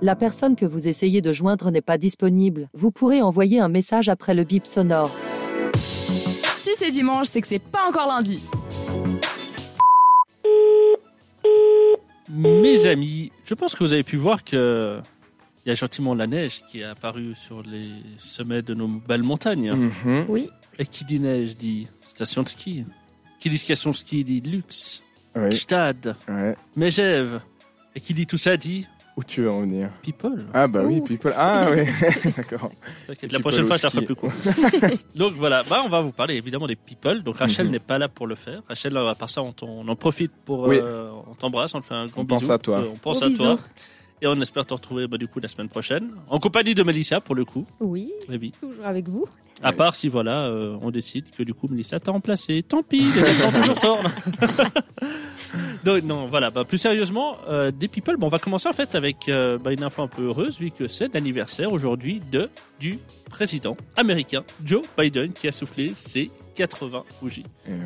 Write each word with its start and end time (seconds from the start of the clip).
La 0.00 0.14
personne 0.14 0.54
que 0.54 0.64
vous 0.64 0.86
essayez 0.86 1.20
de 1.20 1.32
joindre 1.32 1.70
n'est 1.72 1.80
pas 1.80 1.98
disponible. 1.98 2.68
Vous 2.72 2.92
pourrez 2.92 3.20
envoyer 3.20 3.58
un 3.58 3.68
message 3.68 4.08
après 4.08 4.32
le 4.32 4.44
bip 4.44 4.64
sonore. 4.66 5.10
Si 5.74 6.70
c'est 6.76 6.92
dimanche, 6.92 7.26
c'est 7.26 7.40
que 7.40 7.48
c'est 7.48 7.58
pas 7.58 7.84
encore 7.88 8.06
lundi. 8.06 8.40
Mes 12.30 12.86
amis, 12.86 13.32
je 13.44 13.54
pense 13.54 13.74
que 13.74 13.82
vous 13.82 13.92
avez 13.92 14.04
pu 14.04 14.16
voir 14.16 14.44
que 14.44 15.00
il 15.64 15.70
y 15.70 15.72
a 15.72 15.74
gentiment 15.74 16.14
la 16.14 16.26
neige 16.26 16.62
qui 16.68 16.80
est 16.80 16.84
apparue 16.84 17.34
sur 17.34 17.62
les 17.62 17.88
sommets 18.18 18.62
de 18.62 18.74
nos 18.74 18.86
belles 18.86 19.24
montagnes. 19.24 19.72
Mhm. 19.72 20.26
Oui. 20.28 20.48
Et 20.78 20.86
qui 20.86 21.04
dit 21.04 21.18
neige 21.18 21.56
dit 21.56 21.88
station 22.00 22.44
de 22.44 22.48
ski. 22.48 22.86
Qui 23.40 23.50
dit 23.50 23.58
station 23.58 23.90
de 23.90 23.96
ski 23.96 24.22
dit 24.22 24.40
luxe, 24.40 25.02
Oui, 25.34 25.54
stade, 25.56 26.14
ouais. 26.28 26.56
Megève. 26.76 27.40
Et 27.96 28.00
qui 28.00 28.14
dit 28.14 28.26
tout 28.26 28.38
ça 28.38 28.56
dit 28.56 28.86
Où 29.18 29.24
tu 29.24 29.42
veux 29.42 29.50
en 29.50 29.62
venir 29.62 29.90
people. 30.00 30.44
Ah 30.54 30.68
bah 30.68 30.82
oui, 30.84 31.00
people. 31.00 31.34
Ah 31.36 31.70
oui, 31.74 31.82
d'accord. 32.36 32.70
La 33.32 33.40
prochaine 33.40 33.66
fois, 33.66 33.76
ça 33.76 33.90
fera 33.90 34.02
plus 34.02 34.14
court. 34.14 34.30
Donc 35.16 35.34
voilà, 35.34 35.64
bah, 35.68 35.82
on 35.84 35.88
va 35.88 36.00
vous 36.02 36.12
parler 36.12 36.36
évidemment 36.36 36.68
des 36.68 36.76
people. 36.76 37.24
Donc 37.24 37.38
Rachel 37.38 37.66
Mhm. 37.66 37.72
n'est 37.72 37.78
pas 37.80 37.98
là 37.98 38.06
pour 38.06 38.28
le 38.28 38.36
faire. 38.36 38.62
Rachel, 38.68 38.96
à 38.96 39.16
part 39.16 39.28
ça, 39.28 39.42
on, 39.42 39.88
en 39.88 39.96
profite 39.96 40.30
pour. 40.44 40.68
Oui. 40.68 40.78
euh, 40.80 41.10
on 41.28 41.34
t'embrasse, 41.34 41.74
on 41.74 41.80
te 41.80 41.86
fait 41.86 41.94
un 41.94 42.06
grand 42.06 42.20
On 42.20 42.24
bisou. 42.24 42.38
pense 42.42 42.50
à 42.50 42.58
toi. 42.58 42.78
Euh, 42.80 42.90
on 42.92 42.96
pense 42.96 43.18
Gros 43.20 43.26
à 43.32 43.36
toi. 43.36 43.58
Et 44.22 44.26
on 44.28 44.34
espère 44.40 44.64
te 44.66 44.74
retrouver 44.74 45.08
bah, 45.08 45.16
du 45.18 45.26
coup 45.26 45.40
la 45.40 45.48
semaine 45.48 45.68
prochaine. 45.68 46.10
En 46.28 46.38
compagnie 46.38 46.74
de 46.76 46.84
Melissa 46.84 47.20
pour 47.20 47.34
le 47.34 47.44
coup. 47.44 47.66
Oui, 47.80 48.12
Eh 48.32 48.36
oui. 48.38 48.52
toujours 48.60 48.84
avec 48.86 49.08
vous. 49.08 49.26
À 49.64 49.72
part 49.72 49.96
si 49.96 50.06
voilà, 50.06 50.46
euh, 50.46 50.76
on 50.80 50.92
décide 50.92 51.30
que 51.36 51.42
du 51.42 51.52
coup 51.54 51.66
Melissa 51.68 51.98
t'a 51.98 52.12
remplacé. 52.12 52.62
Tant 52.62 52.84
pis, 52.84 53.10
les 53.12 53.24
accents 53.24 53.50
toujours 53.50 53.78
tort. 53.80 54.00
Donc 55.88 56.04
non, 56.04 56.26
voilà. 56.26 56.50
Bah, 56.50 56.64
plus 56.64 56.78
sérieusement, 56.78 57.36
euh, 57.48 57.70
des 57.70 57.88
people. 57.88 58.16
Bon, 58.16 58.26
on 58.26 58.30
va 58.30 58.38
commencer 58.38 58.68
en 58.68 58.72
fait 58.72 58.94
avec 58.94 59.28
euh, 59.28 59.56
bah, 59.58 59.72
une 59.72 59.82
info 59.82 60.02
un 60.02 60.08
peu 60.08 60.24
heureuse 60.24 60.58
vu 60.58 60.70
que 60.70 60.86
c'est 60.88 61.12
l'anniversaire 61.14 61.72
aujourd'hui 61.72 62.20
de 62.30 62.50
du 62.78 62.98
président 63.30 63.76
américain 63.96 64.44
Joe 64.64 64.82
Biden 64.98 65.32
qui 65.32 65.48
a 65.48 65.52
soufflé 65.52 65.88
ses 65.94 66.30
80 66.54 67.04
bougies. 67.22 67.44
Et 67.66 67.72
ouais. 67.72 67.78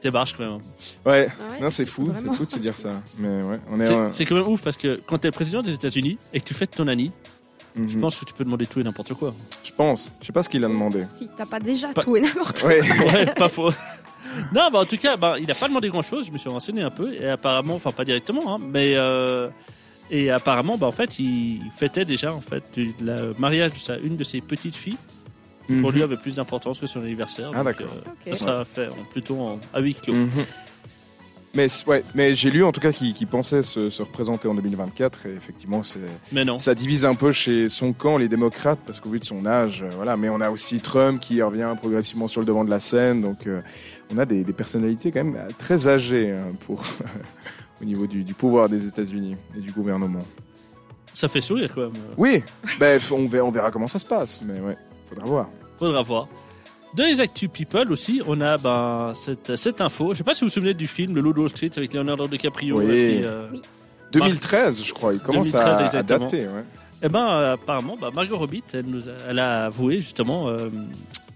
C'est 0.00 0.10
barge 0.12 0.34
quand 0.36 0.44
même. 0.44 0.60
Ouais, 1.06 1.28
Ah 1.40 1.52
ouais 1.52 1.60
non, 1.60 1.70
c'est 1.70 1.86
fou, 1.86 2.12
c'est 2.16 2.32
fou 2.36 2.44
de 2.44 2.50
se 2.50 2.58
dire 2.58 2.76
ça. 2.76 3.02
Mais 3.18 3.42
ouais, 3.42 3.58
on 3.70 3.80
est. 3.80 4.12
C'est- 4.12 4.26
quand 4.26 4.36
même 4.36 4.46
ouf 4.46 4.60
parce 4.60 4.76
que 4.76 5.00
quand 5.06 5.18
t'es 5.18 5.30
président 5.30 5.62
des 5.62 5.74
États-Unis 5.74 6.18
et 6.32 6.40
que 6.40 6.44
tu 6.44 6.54
fêtes 6.54 6.70
ton 6.76 6.86
annie, 6.86 7.10
mhm. 7.74 7.88
je 7.90 7.98
pense 7.98 8.16
que 8.16 8.24
tu 8.24 8.32
peux 8.34 8.44
demander 8.44 8.66
tout 8.66 8.78
et 8.78 8.84
n'importe 8.84 9.14
quoi. 9.14 9.34
Je 9.64 9.72
pense. 9.72 10.10
Je 10.20 10.26
sais 10.26 10.32
pas 10.32 10.42
ce 10.44 10.48
qu'il 10.48 10.64
a 10.64 10.68
demandé. 10.68 11.02
Si 11.02 11.28
t'as 11.36 11.46
pas 11.46 11.58
déjà 11.58 11.88
Pas- 11.94 12.02
tout 12.04 12.16
et 12.16 12.20
n'importe 12.20 12.60
quoi. 12.60 12.68
Ouais. 12.68 12.80
Ouais, 13.12 13.26
pas 13.34 13.48
faux. 13.48 13.70
Non, 14.52 14.68
bah 14.72 14.80
en 14.80 14.84
tout 14.84 14.96
cas, 14.98 15.16
bah, 15.16 15.36
il 15.38 15.46
n'a 15.46 15.54
pas 15.54 15.68
demandé 15.68 15.88
grand 15.88 16.02
chose. 16.02 16.26
Je 16.26 16.32
me 16.32 16.38
suis 16.38 16.48
renseigné 16.50 16.82
un 16.82 16.90
peu 16.90 17.12
et 17.14 17.28
apparemment, 17.28 17.74
enfin 17.76 17.90
pas 17.92 18.04
directement, 18.04 18.54
hein, 18.54 18.58
mais 18.60 18.94
euh, 18.96 19.48
et 20.10 20.30
apparemment, 20.30 20.76
bah 20.78 20.86
en 20.86 20.90
fait, 20.92 21.18
il 21.18 21.60
fêtait 21.76 22.04
déjà 22.04 22.32
en 22.32 22.40
fait 22.40 22.64
le 23.00 23.34
mariage 23.38 23.72
de 23.74 23.78
sa 23.78 23.96
une 23.98 24.16
de 24.16 24.24
ses 24.24 24.40
petites 24.40 24.76
filles. 24.76 24.96
qui, 25.66 25.74
Pour 25.80 25.90
Mhm. 25.90 25.96
lui, 25.96 26.02
avait 26.02 26.16
plus 26.16 26.34
d'importance 26.34 26.78
que 26.78 26.86
son 26.86 27.00
anniversaire. 27.02 27.50
Ah, 27.54 27.62
d'accord. 27.62 27.88
euh, 27.88 28.10
Ok. 28.10 28.32
ça 28.32 28.34
sera 28.36 28.64
fait 28.64 28.88
en- 28.88 29.04
plutôt 29.04 29.38
en, 29.40 29.60
à 29.74 29.80
huis 29.80 29.94
clos. 29.94 30.14
Mhm. 30.14 30.30
Mais 31.58 31.66
ouais, 31.88 32.04
mais 32.14 32.36
j'ai 32.36 32.52
lu 32.52 32.62
en 32.62 32.70
tout 32.70 32.80
cas 32.80 32.92
qu'il 32.92 33.26
pensait 33.26 33.64
se, 33.64 33.90
se 33.90 34.02
représenter 34.02 34.46
en 34.46 34.54
2024 34.54 35.26
et 35.26 35.32
effectivement 35.32 35.82
c'est 35.82 35.98
Mais 36.30 36.44
non. 36.44 36.60
ça 36.60 36.72
divise 36.72 37.04
un 37.04 37.14
peu 37.14 37.32
chez 37.32 37.68
son 37.68 37.92
camp 37.92 38.16
les 38.16 38.28
démocrates 38.28 38.78
parce 38.86 39.00
qu'au 39.00 39.08
vu 39.08 39.18
de 39.18 39.24
son 39.24 39.44
âge 39.44 39.82
euh, 39.82 39.88
voilà 39.96 40.16
mais 40.16 40.28
on 40.28 40.40
a 40.40 40.50
aussi 40.50 40.78
Trump 40.78 41.20
qui 41.20 41.42
revient 41.42 41.74
progressivement 41.76 42.28
sur 42.28 42.40
le 42.42 42.46
devant 42.46 42.64
de 42.64 42.70
la 42.70 42.78
scène 42.78 43.22
donc 43.22 43.48
euh, 43.48 43.60
on 44.14 44.18
a 44.18 44.24
des, 44.24 44.44
des 44.44 44.52
personnalités 44.52 45.10
quand 45.10 45.24
même 45.24 45.34
euh, 45.34 45.48
très 45.58 45.88
âgées 45.88 46.30
hein, 46.30 46.52
pour 46.64 46.80
au 47.82 47.84
niveau 47.84 48.06
du, 48.06 48.22
du 48.22 48.34
pouvoir 48.34 48.68
des 48.68 48.86
États-Unis 48.86 49.34
et 49.56 49.60
du 49.60 49.72
gouvernement. 49.72 50.20
Ça 51.12 51.26
fait 51.26 51.40
sourire 51.40 51.72
quand 51.74 51.80
même. 51.80 51.92
Oui, 52.16 52.44
ben 52.78 53.00
on 53.10 53.26
verra, 53.26 53.44
on 53.44 53.50
verra 53.50 53.72
comment 53.72 53.88
ça 53.88 53.98
se 53.98 54.06
passe 54.06 54.42
mais 54.44 54.60
ouais, 54.60 54.76
faudra 55.08 55.26
voir. 55.26 55.48
Faudra 55.76 56.02
voir. 56.04 56.28
Dans 56.94 57.04
les 57.04 57.20
Actu 57.20 57.48
People 57.48 57.92
aussi, 57.92 58.22
on 58.26 58.40
a 58.40 58.56
ben, 58.56 59.12
cette, 59.14 59.56
cette 59.56 59.80
info. 59.80 60.12
Je 60.14 60.18
sais 60.18 60.24
pas 60.24 60.34
si 60.34 60.40
vous 60.40 60.48
vous 60.48 60.52
souvenez 60.54 60.74
du 60.74 60.86
film 60.86 61.14
Le 61.14 61.20
Loup 61.20 61.48
Street 61.48 61.70
avec 61.76 61.92
Leonardo 61.94 62.26
DiCaprio. 62.26 62.78
Oui. 62.78 62.84
Et 62.90 63.08
puis, 63.16 63.24
euh, 63.24 63.46
2013 64.12 64.84
je 64.86 64.92
crois, 64.94 65.12
il 65.12 65.20
commence 65.20 65.52
2013 65.52 65.66
à, 65.66 65.76
à 65.76 65.86
exactement. 65.86 66.24
dater 66.24 66.46
ouais. 66.46 66.64
Eh 67.02 67.08
ben, 67.08 67.28
euh, 67.28 67.52
apparemment, 67.54 67.96
bah, 68.00 68.10
Margot 68.12 68.38
Robbie, 68.38 68.64
elle, 68.72 68.86
nous 68.86 69.08
a, 69.08 69.12
elle 69.28 69.38
a 69.38 69.66
avoué 69.66 69.96
justement 69.96 70.48
euh, 70.48 70.70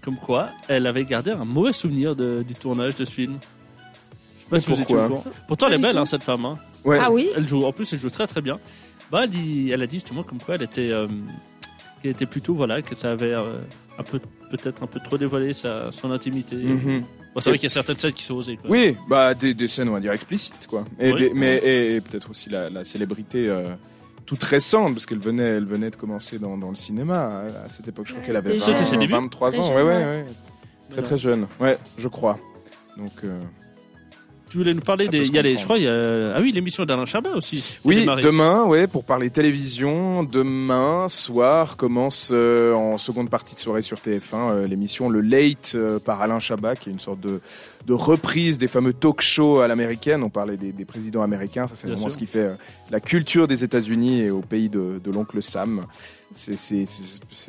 comme 0.01 0.17
quoi 0.17 0.49
elle 0.67 0.87
avait 0.87 1.05
gardé 1.05 1.31
un 1.31 1.45
mauvais 1.45 1.71
souvenir 1.71 2.15
de- 2.15 2.43
du 2.45 2.53
tournage 2.55 2.95
de 2.95 3.05
ce 3.05 3.11
film. 3.13 3.37
Je 3.39 3.39
sais 3.39 4.49
pas 4.49 4.55
Mais 4.55 4.59
si 4.59 4.65
vous 4.67 4.73
étiez 4.73 4.85
pourquoi 4.85 5.05
au 5.05 5.09
courant. 5.21 5.23
Pourtant, 5.47 5.67
elle 5.67 5.73
est 5.75 5.77
belle, 5.77 5.97
hein, 5.97 6.05
cette 6.05 6.23
femme. 6.23 6.45
hein. 6.45 6.57
Ouais. 6.83 6.97
Ah 6.99 7.11
oui 7.11 7.29
Elle 7.37 7.47
joue, 7.47 7.61
en 7.63 7.71
plus, 7.71 7.93
elle 7.93 7.99
joue 7.99 8.09
très 8.09 8.27
très 8.27 8.41
bien. 8.41 8.59
Bah, 9.11 9.21
elle, 9.23 9.29
dit- 9.29 9.69
elle 9.71 9.81
a 9.83 9.87
dit 9.87 9.97
justement 9.97 10.23
comme 10.23 10.39
quoi 10.41 10.55
elle 10.55 10.63
était, 10.63 10.91
qu'elle 12.03 12.11
était 12.11 12.25
plutôt, 12.27 12.53
voilà, 12.53 12.81
que 12.83 12.93
ça 12.93 13.11
avait 13.11 13.33
euh, 13.33 13.57
un 13.97 14.03
peu, 14.03 14.19
peut-être 14.51 14.83
un 14.83 14.87
peu 14.87 14.99
trop 14.99 15.17
dévoilé 15.17 15.53
sa, 15.53 15.91
son 15.91 16.11
intimité. 16.11 16.55
Mhm. 16.57 17.01
Bon, 17.33 17.41
c'est 17.41 17.49
vrai 17.49 17.57
qu'il 17.57 17.65
y 17.65 17.71
a 17.71 17.73
certaines 17.73 17.97
scènes 17.97 18.13
qui 18.13 18.23
sont 18.23 18.35
osées. 18.35 18.57
Quoi. 18.57 18.69
Oui, 18.69 18.95
bah 19.09 19.33
des, 19.33 19.55
des 19.55 19.67
scènes 19.67 19.89
on 19.89 19.93
va 19.93 19.99
dire 19.99 20.11
explicites 20.11 20.67
quoi. 20.67 20.85
Et 20.99 21.11
Oui. 21.13 21.19
des- 21.19 21.33
mais 21.33 21.57
et, 21.57 21.95
et 21.95 22.01
peut-être 22.01 22.29
aussi 22.29 22.51
la, 22.51 22.69
la 22.69 22.83
célébrité 22.83 23.47
euh, 23.49 23.73
toute 24.27 24.43
récente 24.43 24.93
parce 24.93 25.07
qu'elle 25.07 25.17
venait 25.19 25.41
elle 25.57 25.65
venait 25.65 25.89
de 25.89 25.95
commencer 25.95 26.37
dans, 26.37 26.57
dans 26.59 26.69
le 26.69 26.75
cinéma 26.75 27.15
à, 27.17 27.63
à 27.65 27.67
cette 27.69 27.87
époque. 27.87 28.05
Je 28.05 28.13
crois 28.13 28.23
qu'elle 28.23 28.35
avait 28.35 28.51
déjà. 28.53 28.67
20, 28.67 28.71
C'était 28.77 28.85
ses 28.89 28.97
débuts 28.97 29.13
23 29.13 29.49
Très 29.51 29.59
ans. 29.59 29.63
jeune, 29.63 29.75
ouais, 29.77 29.81
ouais, 29.83 29.95
ouais. 29.97 30.05
ouais. 30.05 30.25
Très 30.91 31.01
très 31.01 31.17
jeune. 31.17 31.47
Ouais, 31.59 31.79
je 31.97 32.07
crois. 32.07 32.37
Donc 32.97 33.13
euh, 33.23 33.39
Tu 34.53 34.59
voulais 34.59 34.75
nous 34.75 34.81
parler 34.81 35.05
Ça 35.05 35.09
des. 35.09 35.25
Il 35.25 35.33
y 35.33 35.39
a 35.39 35.41
les, 35.41 35.57
je 35.57 35.63
crois, 35.63 35.79
il 35.79 35.85
y 35.85 35.87
a, 35.87 36.35
ah 36.35 36.39
oui, 36.39 36.51
l'émission 36.51 36.85
d'Alain 36.85 37.07
Chabat 37.07 37.31
aussi. 37.31 37.79
oui, 37.83 38.05
demain, 38.21 38.65
ouais, 38.65 38.85
pour 38.85 39.03
parler 39.03 39.31
télévision, 39.31 40.21
demain 40.23 41.07
soir 41.09 41.75
commence 41.75 42.29
euh, 42.31 42.71
en 42.75 42.99
seconde 42.99 43.31
partie 43.31 43.55
de 43.55 43.59
soirée 43.59 43.81
sur 43.81 43.97
TF1 43.97 44.19
euh, 44.35 44.67
l'émission 44.67 45.09
Le 45.09 45.21
Late 45.21 45.71
euh, 45.73 45.97
par 45.97 46.21
Alain 46.21 46.37
Chabat, 46.37 46.75
qui 46.75 46.89
est 46.89 46.91
une 46.91 46.99
sorte 46.99 47.19
de, 47.19 47.41
de 47.87 47.93
reprise 47.93 48.59
des 48.59 48.67
fameux 48.67 48.93
talk 48.93 49.21
shows 49.21 49.59
à 49.59 49.67
l'américaine. 49.67 50.21
On 50.21 50.29
parlait 50.29 50.55
des, 50.55 50.71
des 50.71 50.85
présidents 50.85 51.23
américains, 51.23 51.65
ça 51.65 51.73
c'est 51.75 51.87
vraiment 51.87 52.03
sûr. 52.03 52.11
ce 52.11 52.17
qui 52.19 52.27
fait 52.27 52.51
la 52.91 52.99
culture 52.99 53.47
des 53.47 53.63
États-Unis 53.63 54.21
et 54.21 54.29
au 54.29 54.41
pays 54.41 54.69
de, 54.69 55.01
de 55.03 55.11
l'oncle 55.11 55.41
Sam. 55.41 55.83
C'est 56.35 56.53
une 56.75 56.81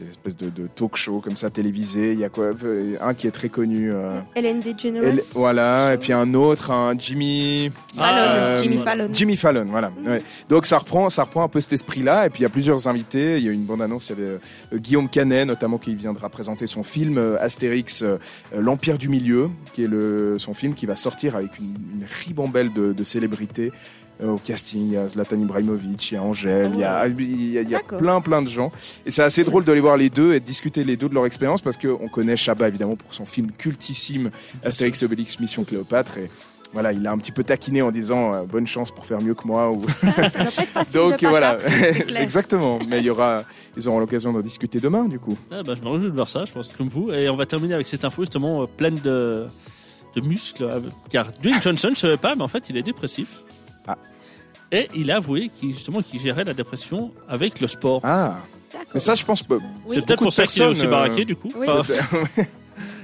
espèce 0.08 0.36
de, 0.36 0.50
de 0.50 0.66
talk 0.74 0.96
show 0.96 1.20
comme 1.20 1.36
ça 1.36 1.50
télévisé. 1.50 2.12
Il 2.12 2.18
y 2.20 2.24
a 2.24 2.28
quoi 2.28 2.50
euh, 2.64 2.96
Un 3.00 3.14
qui 3.14 3.26
est 3.26 3.30
très 3.30 3.48
connu. 3.48 3.90
euh, 3.92 4.20
Ellen 4.34 4.60
DeGeneres. 4.60 5.04
elle- 5.04 5.20
voilà, 5.34 5.94
et 5.94 5.98
puis 5.98 6.12
un 6.12 6.34
autre, 6.34 6.70
un 6.70 6.96
Jimmy. 6.98 7.70
Fallon, 7.94 8.16
Euh, 8.18 8.58
Jimmy 8.62 8.76
voilà. 8.76 8.90
Fallon. 8.90 9.08
Jimmy 9.12 9.36
Fallon, 9.36 9.64
voilà. 9.68 9.90
Mm. 9.90 10.06
Ouais. 10.08 10.18
Donc 10.48 10.66
ça 10.66 10.78
reprend, 10.78 11.08
ça 11.10 11.24
reprend 11.24 11.42
un 11.44 11.48
peu 11.48 11.60
cet 11.60 11.72
esprit-là. 11.72 12.26
Et 12.26 12.30
puis 12.30 12.40
il 12.40 12.42
y 12.42 12.46
a 12.46 12.50
plusieurs 12.50 12.86
invités. 12.88 13.38
Il 13.38 13.44
y 13.44 13.48
a 13.48 13.52
une 13.52 13.64
bande-annonce. 13.64 14.10
Il 14.10 14.18
y 14.18 14.22
avait 14.22 14.38
euh, 14.72 14.76
Guillaume 14.78 15.08
Canet, 15.08 15.46
notamment, 15.46 15.78
qui 15.78 15.94
viendra 15.94 16.28
présenter 16.28 16.66
son 16.66 16.82
film 16.82 17.18
euh, 17.18 17.36
Astérix, 17.40 18.02
euh, 18.02 18.18
euh, 18.54 18.60
l'Empire 18.60 18.98
du 18.98 19.08
Milieu, 19.08 19.50
qui 19.72 19.84
est 19.84 19.88
le, 19.88 20.36
son 20.38 20.54
film 20.54 20.74
qui 20.74 20.86
va 20.86 20.96
sortir 20.96 21.36
avec 21.36 21.58
une, 21.58 21.74
une 22.00 22.04
ribambelle 22.24 22.72
de, 22.72 22.92
de 22.92 23.04
célébrités. 23.04 23.72
Euh, 24.22 24.28
au 24.30 24.38
casting, 24.38 24.80
il 24.86 24.92
y 24.92 24.96
a 24.96 25.08
Zlatan 25.08 25.40
Ibrahimovic, 25.40 26.12
il 26.12 26.14
y 26.14 26.16
a 26.16 26.22
Angèle, 26.22 26.70
il 26.74 26.80
y 26.80 26.84
a, 26.84 27.04
il 27.06 27.52
y 27.52 27.58
a, 27.58 27.62
il 27.62 27.68
y 27.68 27.74
a 27.74 27.78
D'accord. 27.78 27.98
plein 27.98 28.20
plein 28.20 28.42
de 28.42 28.48
gens. 28.48 28.70
Et 29.06 29.10
c'est 29.10 29.24
assez 29.24 29.42
drôle 29.42 29.64
de 29.64 29.72
les 29.72 29.80
voir 29.80 29.96
les 29.96 30.08
deux 30.08 30.34
et 30.34 30.40
de 30.40 30.44
discuter 30.44 30.84
les 30.84 30.96
deux 30.96 31.08
de 31.08 31.14
leur 31.14 31.26
expérience 31.26 31.60
parce 31.60 31.76
qu'on 31.76 32.06
connaît 32.08 32.36
Chabat 32.36 32.68
évidemment 32.68 32.94
pour 32.94 33.12
son 33.12 33.26
film 33.26 33.50
cultissime 33.50 34.30
Astérix 34.64 35.02
et 35.02 35.06
Obélix 35.06 35.40
Mission 35.40 35.64
Cléopâtre. 35.64 36.18
Et 36.18 36.30
voilà, 36.72 36.92
il 36.92 37.04
a 37.06 37.10
un 37.12 37.18
petit 37.18 37.32
peu 37.32 37.42
taquiné 37.42 37.82
en 37.82 37.90
disant 37.90 38.34
euh, 38.34 38.42
bonne 38.44 38.66
chance 38.68 38.92
pour 38.92 39.04
faire 39.04 39.20
mieux 39.20 39.34
que 39.34 39.46
moi. 39.48 39.70
Ou... 39.72 39.82
Ah, 40.16 40.30
ça 40.30 40.42
doit 40.44 40.52
pas 40.52 40.62
être 40.62 40.68
facile 40.70 40.92
de 40.94 40.98
Donc 41.10 41.24
voilà, 41.24 41.58
exactement. 42.20 42.78
Mais 42.88 42.98
il 42.98 43.04
y 43.06 43.10
aura, 43.10 43.42
ils 43.76 43.88
auront 43.88 43.98
l'occasion 43.98 44.32
d'en 44.32 44.40
discuter 44.42 44.78
demain 44.78 45.06
du 45.06 45.18
coup. 45.18 45.36
Ah 45.50 45.62
bah, 45.64 45.74
je 45.76 45.82
me 45.84 45.88
réjouis 45.92 46.10
de 46.10 46.14
voir 46.14 46.28
ça, 46.28 46.44
je 46.44 46.52
pense, 46.52 46.68
comme 46.68 46.88
vous. 46.88 47.10
Et 47.12 47.28
on 47.28 47.36
va 47.36 47.46
terminer 47.46 47.74
avec 47.74 47.88
cette 47.88 48.04
info 48.04 48.22
justement 48.22 48.62
euh, 48.62 48.66
pleine 48.66 48.94
de, 48.96 49.46
de 50.14 50.20
muscles. 50.20 50.62
euh, 50.62 50.80
Car 51.10 51.26
Dwayne 51.42 51.60
Johnson, 51.60 51.88
je 51.88 51.90
ne 51.90 51.94
savais 51.96 52.16
pas, 52.16 52.36
mais 52.36 52.42
en 52.42 52.48
fait, 52.48 52.70
il 52.70 52.76
est 52.76 52.82
dépressif. 52.82 53.42
Ah. 53.86 53.96
Et 54.72 54.88
il 54.96 55.10
a 55.10 55.16
avoué 55.16 55.48
qu'il 55.48 55.72
justement 55.72 56.02
qu'il 56.02 56.20
gérait 56.20 56.44
la 56.44 56.54
dépression 56.54 57.12
avec 57.28 57.60
le 57.60 57.66
sport. 57.66 58.00
Ah, 58.02 58.38
mais 58.92 59.00
ça 59.00 59.14
je 59.14 59.24
pense 59.24 59.42
pas. 59.42 59.56
Oui. 59.56 59.62
C'est 59.88 60.04
peut-être 60.04 60.22
pour 60.22 60.32
ça 60.32 60.46
qu'il 60.46 60.62
est 60.62 60.66
aussi 60.66 60.80
personnes, 60.82 60.90
baraqué 60.90 61.22
euh, 61.22 61.24
du 61.26 61.36
coup. 61.36 61.50
Oui. 61.56 61.66
Enfin, 61.68 61.92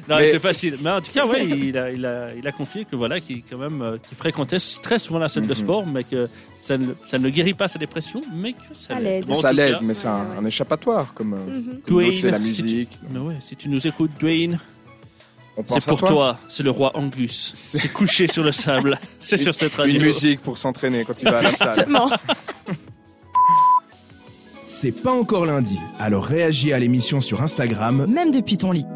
non, 0.09 0.17
Mais- 0.17 0.25
c'était 0.27 0.39
facile. 0.41 0.77
Mais 0.83 0.91
en 0.91 1.01
tout 1.01 1.13
cas, 1.13 1.25
ouais, 1.27 1.47
il 1.47 1.79
a, 1.79 1.91
il 1.93 2.05
a, 2.05 2.35
il 2.35 2.47
a 2.49 2.53
confié 2.53 2.85
que 2.85 2.97
voilà, 2.97 3.21
qu'il 3.21 3.43
quand 3.45 3.59
même, 3.59 3.83
euh, 3.83 3.99
qu'il 3.99 4.17
fréquentait 4.17 4.57
très 4.83 4.99
souvent 4.99 5.19
la 5.21 5.29
salle 5.29 5.45
de 5.45 5.49
Mhm. 5.51 5.55
sport, 5.55 5.87
mais 5.87 6.03
que 6.03 6.29
ça 6.61 6.77
ne, 6.77 6.87
ça 7.05 7.19
ne 7.19 7.29
guérit 7.29 7.55
pas 7.55 7.69
sa 7.69 7.79
dépression, 7.79 8.21
mais 8.35 8.55
que 8.55 8.59
ça, 8.73 8.95
Ça 8.95 9.01
l'aide. 9.01 9.27
Bon, 9.27 9.35
ça 9.37 9.53
l'aide, 9.53 9.75
cas- 9.75 9.81
mais 9.83 9.95
c'est 9.95 10.09
un, 10.09 10.15
Ouais, 10.15 10.21
ouais. 10.33 10.37
un 10.41 10.45
échappatoire 10.47 11.15
comme, 11.15 11.35
euh, 11.35 11.37
Mhm. 11.37 11.65
comme 11.65 11.81
Dwayne, 11.87 12.09
d'autres, 12.09 12.21
c'est 12.21 12.31
la 12.33 12.41
si 12.41 12.57
tu- 12.57 12.63
musique. 12.65 12.99
Mais 13.13 13.19
ouais, 13.21 13.37
si 13.39 13.55
tu 13.55 13.69
nous 13.69 13.87
écoutes, 13.87 14.11
Dwayne, 14.19 14.59
c'est 15.65 15.85
pour 15.87 16.01
toi, 16.01 16.39
c'est 16.49 16.63
le 16.63 16.71
roi 16.71 16.93
Angus. 16.97 17.53
C'est- 17.55 17.79
C'est 17.79 17.89
couché 17.89 18.27
sur 18.27 18.43
le 18.45 18.53
sable. 18.53 18.99
C'est 19.21 19.37
sur 19.37 19.55
cette 19.55 19.75
radio. 19.75 19.95
Une 19.97 20.03
musique 20.03 20.41
pour 20.41 20.57
s'entraîner 20.59 21.05
quand 21.05 21.21
il 21.21 21.29
va 21.29 21.39
à 21.39 21.43
la 21.43 21.53
salle. 21.55 21.69
Exactement. 21.71 22.11
C'est 24.67 24.93
pas 24.93 25.11
encore 25.13 25.47
lundi, 25.47 25.81
alors 25.99 26.25
réagis 26.25 26.73
à 26.73 26.79
l'émission 26.79 27.21
sur 27.21 27.43
Instagram 27.43 28.07
Même 28.07 28.31
depuis 28.31 28.57
ton 28.57 28.71
lit. 28.71 28.87